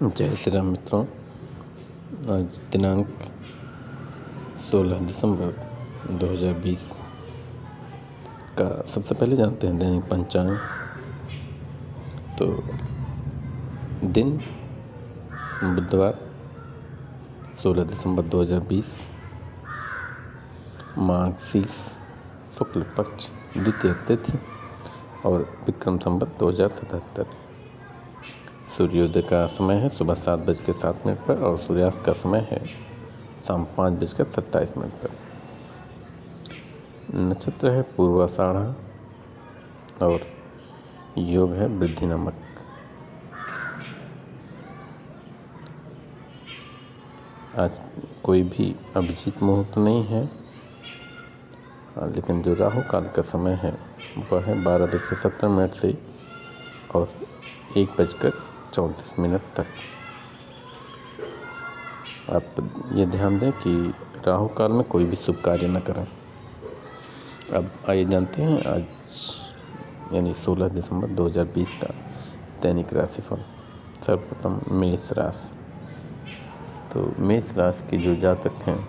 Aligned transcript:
जय 0.00 0.34
श्री 0.36 0.50
राम 0.52 0.66
मित्रों, 0.66 1.04
आज 2.30 2.58
दिनांक 2.72 3.08
16 4.62 5.00
दिसंबर 5.00 5.50
2020 6.12 6.86
का 8.58 8.68
सबसे 8.86 9.14
पहले 9.14 9.36
जानते 9.36 9.66
हैं 9.66 9.78
दैनिक 9.78 10.04
पंचांग। 10.04 10.56
तो 12.38 12.46
दिन 14.06 14.32
बुधवार 15.64 16.18
16 17.62 17.84
दिसंबर 17.84 18.28
2020 18.28 18.94
माघ 20.98 21.32
शीस 21.42 21.78
शुक्ल 22.58 22.82
पक्ष, 22.98 23.28
द्वितीय 23.56 23.92
तिथि 24.08 24.38
और 25.24 25.48
विक्रम 25.66 25.98
संवत 25.98 26.36
दो 26.40 26.48
हज़ार 26.48 26.68
सतहत्तर। 26.70 27.41
सूर्योदय 28.72 29.22
का 29.22 29.46
समय 29.46 29.74
है, 29.74 29.88
सुबह 29.88 30.14
सात 30.14 30.38
बज 30.38 30.58
के 30.58 30.72
सात 30.72 31.06
मिनट 31.06 31.18
पर 31.18 31.42
और 31.42 31.56
सूर्यास्त 31.58 32.04
का 32.04 32.12
समय 32.12 32.46
है 32.50 32.60
शाम 33.46 33.64
पाँच 33.76 33.92
बज 33.92 34.00
बजकर 34.02 34.24
सत्ताईस 34.24 34.76
मिनट 34.78 34.92
पर। 34.92 35.10
नक्षत्र 37.14 37.70
है 37.70 37.82
पूर्वाषाढ़ा 37.96 38.74
और 40.06 40.26
योग 41.18 41.52
है 41.52 41.66
वृद्धि 41.68 42.06
नमक। 42.06 42.34
आज 47.58 47.80
कोई 48.24 48.42
भी 48.42 48.74
अभिजीत 48.96 49.42
मुहूर्त 49.42 49.78
नहीं 49.78 50.04
है, 50.04 50.22
लेकिन 52.14 52.42
जो 52.42 52.54
राहु 52.54 52.82
काल 52.82 53.06
का 53.06 53.22
समय 53.22 53.58
है, 53.62 53.76
वह 54.32 54.44
है 54.44 54.62
बारह 54.64 54.86
बज 54.86 55.00
के 55.08 55.16
सत्तर 55.16 55.48
मिनट 55.48 55.74
से 55.74 55.98
और 56.94 57.08
एक 57.76 57.88
बजकर 57.98 58.51
चौंतीस 58.72 59.18
मिनट 59.18 59.40
तक। 59.56 59.66
आप 62.30 62.90
ये 62.92 63.06
ध्यान 63.06 63.38
दें 63.38 63.52
कि 63.52 63.94
राहु 64.26 64.48
काल 64.48 64.72
में 64.72 64.82
कोई 64.84 65.04
भी 65.04 65.16
शुभ 65.16 65.36
कार्य 65.36 65.68
न 65.68 65.80
करें। 65.80 66.06
अब 67.52 67.70
आइए 67.88 68.04
जानते 68.04 68.42
हैं, 68.42 68.64
आज 68.64 68.84
यानी 70.14 70.34
16 70.34 70.68
दिसंबर 70.68 71.06
2020 71.06 71.72
का 71.72 71.94
दैनिक 72.62 72.92
राशिफल, 72.92 73.44
सर्वप्रथम 74.06 74.60
मेष 74.70 75.12
राशि। 75.12 75.50
तो 76.92 77.14
मेष 77.18 77.54
राशि 77.54 77.84
के 77.90 77.96
जो 77.96 78.14
जातक 78.14 78.52
हैं, 78.52 78.88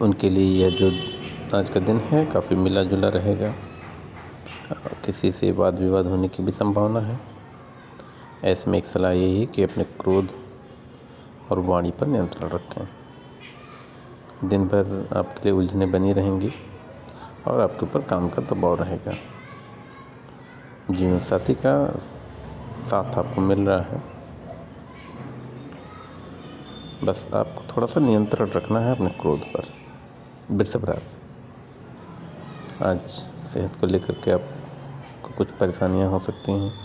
उनके 0.00 0.30
लिए 0.30 0.64
यह 0.64 0.70
जो 0.70 0.90
आज 1.58 1.68
का 1.68 1.80
दिन 1.80 1.98
है, 1.98 2.26
काफ़ी 2.26 2.56
मिला 2.56 2.82
जुला 2.84 3.08
रहेगा। 3.08 3.54
किसी 5.04 5.32
से 5.32 5.52
वाद 5.52 5.78
विवाद 5.78 6.06
होने 6.06 6.28
की 6.28 6.42
भी 6.42 6.52
संभावना 6.52 7.00
है। 7.00 7.33
ऐसे 8.44 8.70
में 8.70 8.78
एक 8.78 8.84
सलाह 8.84 9.12
यही 9.12 9.40
है 9.40 9.46
कि 9.46 9.62
अपने 9.62 9.84
क्रोध 9.84 10.32
और 11.50 11.58
वाणी 11.58 11.90
पर 11.90 12.06
नियंत्रण 12.06 12.48
रखें। 12.48 12.88
दिन 14.48 14.64
भर 14.64 15.08
आपके 15.16 15.40
लिए 15.42 15.52
उलझने 15.52 15.86
बनी 15.86 16.12
रहेंगी 16.12 16.52
और 17.46 17.60
आपके 17.60 17.86
ऊपर 17.86 18.02
काम 18.02 18.28
का 18.28 18.42
दबाव 18.42 18.74
रहेगा। 18.74 19.14
जीवन 20.90 21.18
साथी 21.18 21.54
का 21.54 21.98
साथ 22.86 23.14
आपको 23.14 23.40
मिल 23.40 23.68
रहा 23.68 23.80
है। 23.80 24.02
बस 27.04 27.28
आपको 27.34 27.76
थोड़ा 27.76 27.86
सा 27.86 28.00
नियंत्रण 28.00 28.48
रखना 28.48 28.80
है 28.80 28.94
अपने 28.94 29.10
क्रोध 29.10 29.40
पर। 29.40 29.64
वृषभ 30.50 30.84
राशि। 30.84 31.16
आज 32.84 33.00
सेहत 33.52 33.76
को 33.76 33.86
लेकर 33.86 34.14
के 34.14 34.30
आपको 34.30 35.34
कुछ 35.34 35.50
परेशानियाँ 35.50 36.10
हो 36.10 36.20
सकती 36.20 36.52
हैं। 36.52 36.83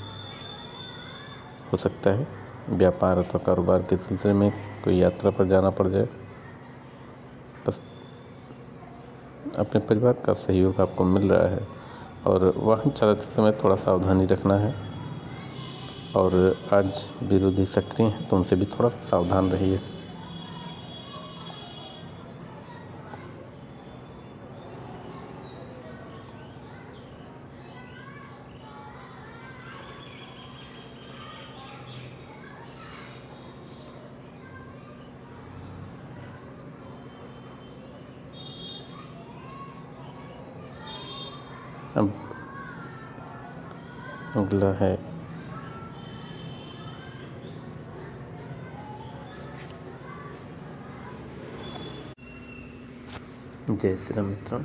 हो 1.72 1.78
सकता 1.78 2.12
है। 2.12 2.28
व्यापार 2.70 3.18
अथवा 3.18 3.38
कारोबार 3.38 3.82
के 3.82 3.98
सिलसिले 3.98 4.34
में 4.34 4.52
कोई 4.84 4.98
यात्रा 4.98 5.32
पर 5.32 5.48
जाना 5.48 5.70
पड़ 5.70 5.88
जाए। 5.88 6.08
बस 7.68 7.82
अपने 9.58 9.82
परिवार 9.82 10.14
का 10.26 10.34
सहयोग 10.34 10.80
आपको 10.82 11.04
मिल 11.04 11.32
रहा 11.32 11.48
है 11.48 11.68
और 12.28 12.54
वाहन 12.58 12.92
चलाते 12.92 13.32
समय 13.32 13.52
थोड़ा 13.64 13.76
सावधानी 13.76 14.26
रखना 14.26 14.56
है। 14.56 14.74
और 16.16 16.36
आज 16.74 17.06
विरोधी 17.24 17.66
सक्रिय 17.66 18.08
हैं 18.08 18.28
तो 18.28 18.36
उनसे 18.36 18.56
भी 18.56 18.66
थोड़ा 18.66 18.90
सा 18.90 19.00
सावधान 19.00 19.50
रहिए। 19.50 19.80
अगला 44.50 44.70
है। 44.74 44.96
जय 53.72 53.96
श्री 53.98 54.16
राम 54.16 54.26
मित्रों, 54.26 54.62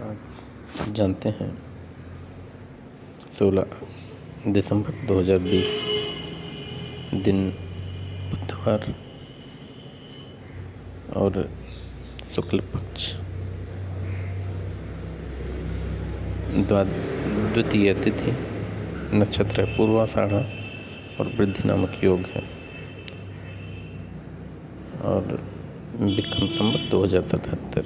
आज 0.00 0.94
जानते 0.96 1.28
हैं 1.40 1.50
16 3.30 3.66
दिसंबर 4.48 5.06
2020 5.06 5.74
दिन 7.24 7.42
बुधवार 8.30 8.94
और 11.16 11.42
शुक्ल 12.34 12.60
पक्ष 12.74 13.12
द्वितीय 16.70 17.94
तिथि। 17.94 18.49
नक्षत्र 19.14 19.60
है, 19.60 19.76
पूर्वाषाढ़ा 19.76 20.38
और 21.20 21.32
वृद्धि 21.38 21.68
नामक 21.68 22.00
योग 22.04 22.20
है। 22.26 22.42
और 25.04 25.40
विक्रम 26.00 26.46
संवत 26.48 26.90
दो 26.90 27.02
हज़ार 27.04 27.26
सतहत्तर। 27.26 27.84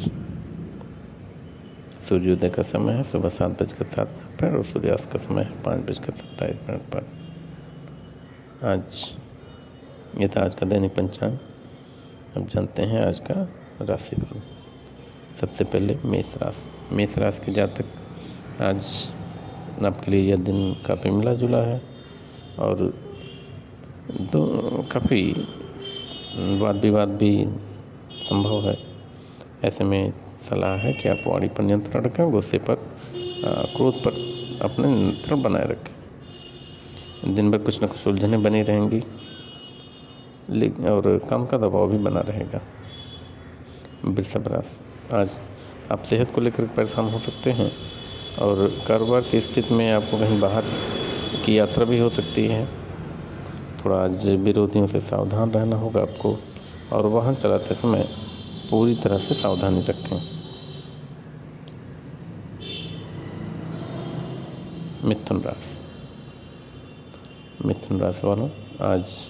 सूर्योदय 2.01 2.51
का 2.51 2.63
समय 2.63 2.93
है, 2.93 3.03
सुबह 3.03 3.29
सात 3.29 3.63
बजकर 3.63 3.85
सात 3.85 4.09
मिनट 4.09 4.41
पर 4.41 4.57
और 4.57 4.65
सूर्यास्त 4.65 5.11
का 5.13 5.19
समय 5.19 5.43
है 5.43 5.63
पाँच 5.63 5.81
बजकर 5.81 6.13
सत्ताईस 6.13 6.57
मिनट 6.69 6.83
पर। 6.95 7.07
आज, 8.67 9.17
ये 10.21 10.29
था 10.29 10.45
आज 10.45 10.55
का 10.55 10.67
दैनिक 10.67 10.95
पंचांग। 10.95 11.39
अब 12.37 12.49
जानते 12.49 12.83
हैं 12.83 13.05
आज 13.07 13.19
का 13.19 13.35
राशिफल। 13.81 14.43
सबसे 15.41 15.65
पहले 15.65 15.99
मेष 16.05 16.37
राशि। 16.37 16.95
मेष 16.95 17.19
राशि 17.19 17.45
के 17.45 17.53
जातक 17.53 18.63
आज 18.63 18.85
आपके 19.83 20.11
लिए 20.11 20.21
यह 20.21 20.37
दिन 20.37 20.75
काफ़ी 20.87 21.11
मिला 21.11 21.35
जुला 21.35 21.59
है। 21.59 21.81
और 22.59 22.77
दो, 24.33 24.43
काफ़ी 24.93 25.23
वाद 26.61 26.77
विवाद 26.77 27.09
भी 27.09 27.47
संभव 28.21 28.69
है। 28.69 28.79
ऐसे 29.65 29.85
में 29.85 30.13
सलाह 30.41 30.77
है 30.77 30.93
कि 30.93 31.09
आप 31.09 31.23
वाणी 31.27 31.49
पर 31.49 31.63
नियंत्रण 31.63 32.03
रखें, 32.03 32.31
गुस्से 32.31 32.59
पर 32.59 32.75
क्रोध 33.77 33.99
पर 33.99 34.13
अपने 34.63 34.89
नियंत्रण 34.89 35.43
बनाए 35.43 35.67
रखें। 35.67 37.35
दिन 37.35 37.51
भर 37.51 37.59
कुछ 37.59 37.83
न 37.83 37.87
कुछ 37.87 38.07
उलझने 38.07 38.39
बनी 38.39 38.63
रहेंगी 38.63 39.03
लेकिन 40.51 40.89
और 40.89 41.19
काम 41.31 41.47
का 41.47 41.59
दबाव 41.59 41.91
भी 41.91 41.99
बना 41.99 42.21
रहेगा। 42.21 42.61
वृषभ 44.05 44.49
राशि 44.49 44.81
आज 45.17 45.39
आप 45.93 46.03
सेहत 46.03 46.31
को 46.35 46.41
लेकर 46.41 46.67
परेशान 46.67 47.09
हो 47.09 47.19
सकते 47.19 47.51
हैं। 47.51 47.71
और 48.39 48.85
कारोबार 48.89 49.21
की 49.21 49.41
स्थिति 49.41 49.75
में 49.75 49.93
आपको 49.93 50.19
कहीं 50.19 50.41
बाहर 50.41 50.65
की 51.47 51.59
यात्रा 51.59 51.85
भी 51.85 51.99
हो 51.99 52.11
सकती 52.11 52.47
है। 52.47 52.67
थोड़ा 53.85 53.97
आज 53.97 54.31
विरोधियों 54.31 54.87
से 54.87 55.01
सावधान 55.01 55.51
रहना 55.51 55.77
होगा 55.77 56.03
आपको 56.03 56.39
और 56.93 57.07
वाहन 57.07 57.35
चलाते 57.35 57.75
समय 57.75 58.09
पूरी 58.71 58.95
तरह 58.95 59.19
से 59.19 59.35
सावधानी 59.35 59.81
रखें। 59.81 60.23
मिथुन 65.05 65.43
राशि। 65.43 65.81
मिथुन 67.67 68.01
राशि 68.01 68.27
वालों, 68.27 68.49
आज 68.81 69.29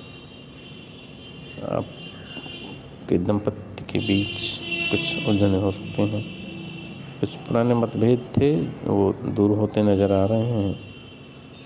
आपके 1.64 3.18
दंपत्ति 3.18 3.92
के 3.92 3.98
बीच 3.98 4.60
कुछ 4.90 5.28
उलझने 5.28 5.58
हो 5.58 5.72
सकते 5.72 6.02
हैं। 6.02 6.43
कुछ 7.20 7.36
पुराने 7.38 7.74
मतभेद 7.74 8.24
थे, 8.36 8.50
वो 8.86 9.12
दूर 9.26 9.50
होते 9.58 9.82
नज़र 9.82 10.12
आ 10.12 10.24
रहे 10.24 10.46
हैं 10.46 10.74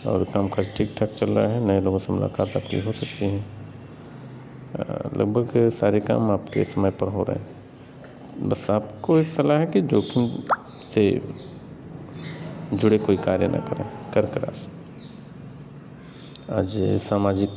और 0.07 0.25
काम 0.25 0.49
काज 0.49 0.69
ठीक 0.77 0.95
ठाक 0.99 1.11
चल 1.11 1.31
रहा 1.31 1.49
है, 1.49 1.65
नए 1.67 1.81
लोगों 1.81 1.99
से 1.99 2.13
मुलाकात 2.13 2.57
आपकी 2.57 2.81
हो 2.81 2.93
सकती 2.93 3.25
है। 3.25 3.41
लगभग 5.19 5.71
सारे 5.71 6.01
काम 6.01 6.31
आपके 6.31 6.65
समय 6.65 6.91
पर 6.91 7.09
हो 7.09 7.23
रहे 7.23 7.39
हैं। 7.39 8.49
बस 8.49 8.71
आपको 8.71 9.19
एक 9.19 9.27
सलाह 9.27 9.59
है 9.59 9.67
कि 9.67 9.81
जोखिम 9.83 10.29
से 10.95 11.11
जुड़े 12.73 12.99
कोई 12.99 13.17
कार्य 13.17 13.49
ना 13.49 13.59
करें 13.61 13.85
कर्क 14.13 14.37
राशि 14.37 14.71
आज 16.53 16.77
सामाजिक 17.03 17.51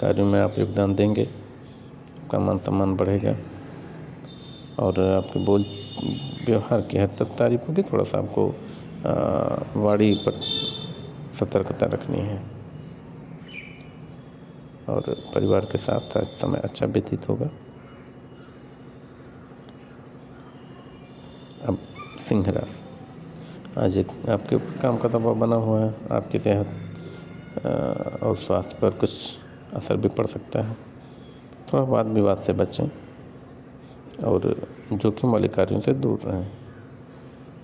कार्यों 0.00 0.26
में 0.26 0.40
आप 0.40 0.58
योगदान 0.58 0.94
देंगे, 0.94 1.24
आपका 1.24 2.38
मान 2.38 2.58
सम्मान 2.58 2.94
बढ़ेगा 2.96 3.36
और 4.78 5.00
आपके 5.08 5.44
बोल 5.44 5.64
व्यवहार 6.46 6.80
की 6.80 6.98
हद 6.98 7.16
तक 7.18 7.36
तारीफ़ 7.38 7.66
होगी, 7.68 7.82
थोड़ा 7.82 8.04
सा 8.04 8.18
आपको 8.18 8.46
वाणी 9.82 10.14
पर 10.26 10.40
सतर्कता 11.40 11.86
रखनी 11.86 12.20
है। 12.20 12.42
और 14.88 15.14
परिवार 15.34 15.64
के 15.64 15.78
साथ 15.78 16.18
समय 16.38 16.60
अच्छा 16.64 16.86
व्यतीत 16.86 17.28
होगा। 17.28 17.48
अब 21.64 21.78
सिंह 22.20 22.50
राशि। 22.50 22.82
आज 23.80 23.96
एक 23.98 24.08
आपके 24.30 24.56
ऊपर 24.56 24.78
काम 24.80 24.98
का 24.98 25.08
दबाव 25.08 25.34
बना 25.34 25.56
हुआ 25.56 25.80
है, 25.80 25.94
आपकी 26.10 26.38
सेहत 26.38 28.20
और 28.22 28.36
स्वास्थ्य 28.36 28.76
पर 28.82 28.90
कुछ 28.90 29.10
असर 29.74 29.96
भी 29.96 30.08
पड़ 30.08 30.26
सकता 30.26 30.62
है। 30.62 30.76
थोड़ा 31.72 31.84
वाद 31.84 32.06
विवाद 32.06 32.38
से 32.38 32.52
बचें, 32.52 32.88
और 34.24 34.66
जोखिम 34.92 35.30
वाले 35.32 35.48
कार्यों 35.48 35.80
से 35.80 35.92
दूर 35.94 36.18
रहें। 36.24 36.46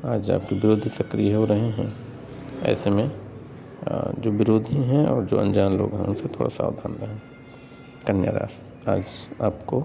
आज 0.05 0.31
आपके 0.31 0.55
विरोधी 0.55 0.89
सक्रिय 0.89 1.33
हो 1.35 1.45
रहे 1.45 1.69
हैं। 1.71 1.89
ऐसे 2.63 2.91
में 2.91 3.11
जो 4.19 4.31
विरोधी 4.31 4.77
हैं 4.77 5.05
और 5.07 5.25
जो 5.25 5.37
अनजान 5.37 5.77
लोग 5.79 5.95
हैं, 5.95 6.05
उनसे 6.05 6.29
थोड़ा 6.29 6.49
सावधान 6.49 6.95
रहें। 6.95 7.19
कन्या 8.07 8.33
राशि, 8.33 8.63
आज 8.89 9.05
आपको 9.43 9.83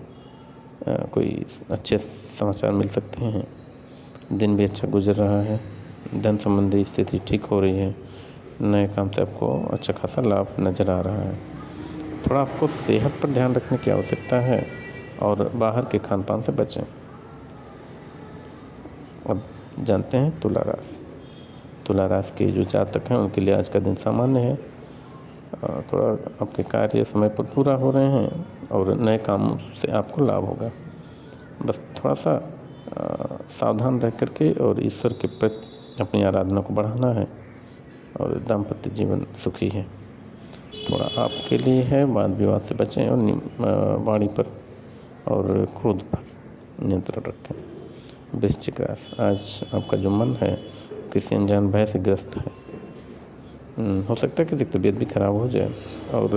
कोई 0.87 1.45
अच्छे 1.71 1.97
समाचार 1.97 2.71
मिल 2.71 2.87
सकते 2.87 3.25
हैं। 3.25 3.45
दिन 4.31 4.55
भी 4.57 4.63
अच्छा 4.63 4.87
गुजर 4.87 5.15
रहा 5.15 5.41
है। 5.41 5.59
धन 6.15 6.37
संबंधी 6.37 6.83
स्थिति 6.85 7.19
ठीक 7.27 7.45
हो 7.45 7.59
रही 7.59 7.77
है। 7.77 7.95
नए 8.61 8.87
काम 8.87 9.09
से 9.09 9.21
आपको 9.21 9.53
अच्छा 9.67 9.93
खासा 9.93 10.21
लाभ 10.21 10.55
नज़र 10.59 10.89
आ 10.91 10.99
रहा 11.01 11.21
है। 11.21 11.37
थोड़ा 12.21 12.41
आपको 12.41 12.67
सेहत 12.67 13.19
पर 13.23 13.29
ध्यान 13.29 13.55
रखने 13.55 13.77
की 13.77 13.91
आवश्यकता 13.91 14.39
है 14.41 14.65
और 15.21 15.49
बाहर 15.55 15.85
के 15.85 15.99
खान 15.99 16.23
पान 16.23 16.41
से 16.41 16.51
बचें। 16.51 16.83
जानते 19.79 20.17
हैं 20.17 20.39
तुला 20.39 20.61
राशि। 20.61 21.01
तुला 21.87 22.05
राशि 22.07 22.33
के 22.37 22.45
जो 22.51 22.63
जातक 22.63 23.09
हैं, 23.09 23.17
उनके 23.17 23.41
लिए 23.41 23.53
आज 23.55 23.69
का 23.69 23.79
दिन 23.79 23.95
सामान्य 23.95 24.39
है। 24.39 24.55
थोड़ा 25.83 26.07
आपके 26.41 26.63
कार्य 26.63 27.03
समय 27.03 27.29
पर 27.29 27.43
पूरा 27.43 27.73
हो 27.73 27.91
रहे 27.91 28.11
हैं 28.11 28.67
और 28.69 28.93
नए 28.95 29.17
काम 29.17 29.57
से 29.77 29.91
आपको 29.91 30.25
लाभ 30.25 30.45
होगा। 30.45 30.71
बस 31.65 31.81
थोड़ा 31.97 32.13
सा 32.13 32.39
सावधान 33.49 33.99
रह 33.99 34.09
करके 34.09 34.51
और 34.53 34.83
ईश्वर 34.85 35.13
के 35.13 35.27
प्रति 35.27 36.01
अपनी 36.01 36.23
आराधना 36.23 36.61
को 36.61 36.73
बढ़ाना 36.73 37.11
है 37.13 37.27
और 38.21 38.39
दाम्पत्य 38.47 38.89
जीवन 38.89 39.25
सुखी 39.43 39.69
है। 39.69 39.83
थोड़ा 40.89 41.05
आपके 41.23 41.57
लिए 41.57 41.81
है 41.83 42.03
वाद 42.03 42.31
विवाद 42.31 42.61
से 42.61 42.75
बचें 42.75 43.07
और 43.09 44.03
वाणी 44.07 44.27
पर 44.27 44.51
और 45.27 45.65
क्रोध 45.81 46.01
पर 46.01 46.25
नियंत्रण 46.85 47.23
रखें। 47.23 47.84
वृश्चिक 48.33 48.81
आज 49.19 49.63
आपका 49.73 49.97
जो 49.97 50.09
मन 50.09 50.35
है 50.35 50.55
किसी 51.13 51.35
अनजान 51.35 51.71
भय 51.71 51.85
से 51.85 51.99
ग्रस्त 51.99 52.31
है। 52.37 52.51
हम्म, 53.77 54.01
हो 54.01 54.15
सकता 54.15 54.43
है 54.43 54.49
किसी 54.49 54.65
तबीयत 54.65 54.95
भी 54.95 55.05
खराब 55.05 55.33
हो 55.33 55.47
जाए 55.47 55.73
और 56.13 56.29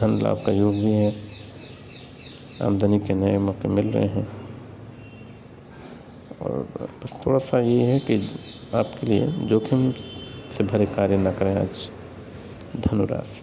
धन 0.00 0.20
लाभ 0.22 0.42
का 0.46 0.52
योग 0.52 0.72
भी 0.72 0.92
है। 0.92 1.16
आमदनी 2.62 2.98
के 2.98 3.14
नए 3.14 3.38
मौके 3.38 3.68
मिल 3.68 3.86
रहे 3.86 4.06
हैं। 4.06 4.28
और 6.42 6.68
बस 7.04 7.12
थोड़ा 7.26 7.38
सा 7.38 7.60
ये 7.60 7.82
है 7.82 7.98
कि 7.98 8.30
आपके 8.74 9.06
लिए 9.06 9.26
जोखिम 9.26 9.92
से 10.50 10.64
भरे 10.64 10.86
कार्य 10.86 11.16
ना 11.16 11.32
करें 11.32 11.54
आज 11.54 11.90
धनुराशि। 12.76 13.42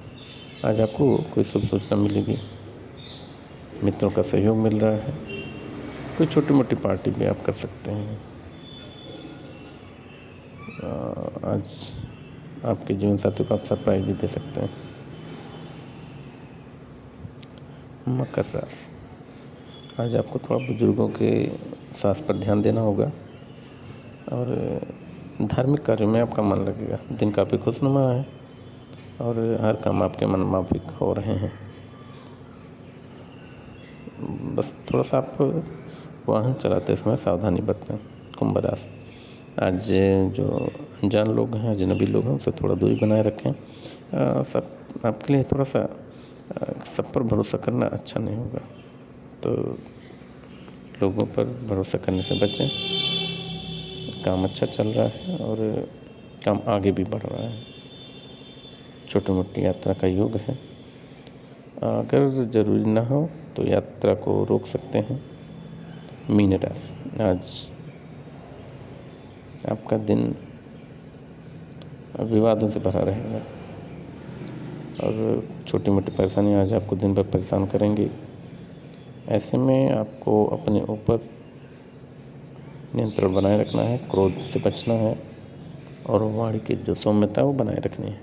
आज 0.68 0.81
आपको 0.81 1.18
कोई 1.18 1.44
शुभ 1.44 1.62
सूचना 1.62 1.98
मिलेगी। 1.98 2.38
मित्रों 3.84 4.12
का 4.12 4.22
सहयोग 4.22 4.58
मिल 4.58 4.80
रहा 4.80 4.92
है। 4.92 5.40
कोई 6.18 6.28
छोटी 6.28 6.54
मोटी 6.54 6.75
पार्टी 6.75 7.12
भी 7.12 7.25
आप 7.25 7.44
कर 7.46 7.54
सकते 7.54 7.92
हैं। 7.92 8.18
आज 11.46 11.92
आपके 12.66 12.94
जीवन 12.94 13.18
साथी 13.18 13.44
को 13.44 13.54
आप 13.54 13.66
सरप्राइज़ 13.66 14.06
भी 14.06 14.13
दे 14.13 14.28
सकते 14.28 14.62
हैं। 14.62 14.69
मकर 18.10 18.46
राशि। 18.46 20.04
आज 20.04 20.16
आपको 20.16 20.40
थोड़ा 20.40 20.66
बुज़ुर्गों 20.68 21.08
के 21.10 21.31
स्वास्थ्य 21.94 22.25
पर 22.25 22.38
ध्यान 22.38 22.62
देना 22.62 22.81
होगा 22.81 23.12
और 24.34 24.48
धार्मिक 25.42 25.81
कार्यों 25.86 26.10
में 26.10 26.22
आपका 26.22 26.44
मन 26.44 26.58
लगेगा। 26.58 27.00
दिन 27.12 27.31
काफ़ी 27.31 27.58
खुशनुमा 27.58 28.08
है 28.12 28.25
और 29.22 29.40
हर 29.62 29.75
काम 29.75 30.04
आपके 30.04 30.25
मन 30.25 30.40
माफिक 30.52 30.92
हो 31.02 31.13
रहे 31.13 31.36
हैं। 31.36 31.54
बस 34.56 34.75
थोड़ा 34.94 35.04
सा 35.04 35.18
आप 35.18 35.38
वाहन 36.27 36.53
चलाते 36.53 36.95
समय 36.95 37.15
सावधानी 37.18 37.62
बरतें 37.62 37.97
कुंभ 38.39 38.57
राशि 38.57 38.89
आज 39.59 39.88
जो 40.35 40.47
अनजान 41.03 41.27
लोग 41.27 41.56
हैं, 41.56 41.69
अजनबी 41.71 42.06
लोग 42.06 42.23
हैं, 42.23 42.31
उनसे 42.31 42.51
थोड़ा 42.51 42.75
दूरी 42.75 42.95
बनाए 42.95 43.21
रखें। 43.23 44.44
सब, 44.44 44.69
आपके 45.06 45.33
लिए 45.33 45.44
थोड़ा 45.44 45.63
सा 45.63 45.81
सब 46.85 47.12
पर 47.13 47.23
भरोसा 47.23 47.57
करना 47.57 47.85
अच्छा 47.88 48.19
नहीं 48.19 48.35
होगा। 48.35 48.62
तो 49.44 49.51
लोगों 51.01 51.25
पर 51.25 51.45
भरोसा 51.69 51.97
करने 51.97 52.24
से 52.24 52.35
बचें। 52.35 52.69
काम 54.24 54.44
अच्छा 54.44 54.65
चल 54.65 54.88
रहा 54.88 55.07
है 55.07 55.38
और 55.38 55.57
काम 56.45 56.62
आगे 56.67 56.91
भी 56.91 57.03
बढ़ 57.03 57.21
रहा 57.21 57.47
है। 57.50 57.63
छोटी 59.09 59.33
मोटी 59.33 59.65
यात्रा 59.65 59.94
का 59.94 60.07
योग 60.07 60.35
है। 60.38 60.53
अगर 61.83 62.29
ज़रूरी 62.51 62.85
ना 62.85 63.01
हो 63.01 63.29
तो 63.56 63.65
यात्रा 63.65 64.13
को 64.15 64.44
रोक 64.44 64.65
सकते 64.65 65.00
हैं। 65.00 65.31
मीन 66.29 66.53
राशि 66.53 67.23
आज। 67.23 67.68
आपका 69.71 69.97
दिन 69.97 70.35
विवादों 72.19 72.69
से 72.69 72.79
भरा 72.79 73.00
रहेगा। 73.00 73.38
और 75.03 75.44
छोटी 75.68 75.91
मोटी 75.91 76.12
परेशानी 76.12 76.53
आज 76.53 76.73
आपको 76.73 76.95
दिन 76.95 77.13
भर 77.13 77.23
परेशान 77.23 77.65
करेंगी। 77.65 78.07
ऐसे 79.27 79.57
में 79.57 79.91
आपको 79.91 80.45
अपने 80.45 80.81
ऊपर 80.81 81.29
नियंत्रण 82.95 83.33
बनाए 83.33 83.57
रखना 83.57 83.81
है, 83.81 83.97
क्रोध 83.97 84.39
से 84.39 84.59
बचना 84.59 84.94
है, 84.94 85.24
और 86.09 86.24
वाणी 86.24 86.59
की 86.59 86.75
जो 86.75 86.95
सौम्यता 86.95 87.41
वो 87.41 87.53
बनाए 87.53 87.75
रखनी 87.75 88.07
है। 88.07 88.21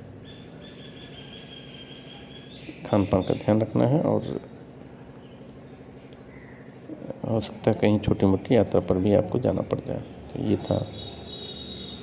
खान 2.91 3.05
पान 3.05 3.23
का 3.23 3.35
ध्यान 3.35 3.61
रखना 3.61 3.87
है 3.87 4.01
और 4.01 4.41
हो 7.29 7.41
सकता 7.41 7.71
है 7.71 7.77
कहीं 7.81 7.99
छोटी 8.01 8.27
मोटी 8.27 8.57
यात्रा 8.57 8.81
पर 8.81 8.99
भी 8.99 9.15
आपको 9.15 9.39
जाना 9.39 9.63
पड़ 9.63 9.81
जाए। 9.81 10.01
तो 10.01 10.43
ये 10.45 10.57
था 10.57 10.87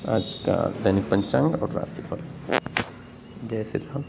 आज 0.09 0.33
का 0.33 0.55
दैनिक 0.83 1.09
पंचांग 1.09 1.61
और 1.63 1.71
राशिफल। 1.71 2.17
जय 3.47 3.63
श्री 3.63 3.79
राम। 3.79 4.03